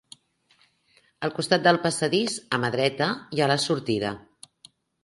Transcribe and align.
Al 1.27 1.35
costat 1.35 1.63
del 1.69 1.79
passadís, 1.85 2.41
a 2.55 2.61
mà 2.65 2.73
dreta 2.79 3.13
hi 3.37 3.45
ha 3.47 3.53
la 3.55 3.61
sortida. 3.69 4.19